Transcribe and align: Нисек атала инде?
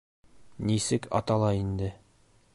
Нисек 0.69 1.05
атала 1.21 1.53
инде? 1.61 1.93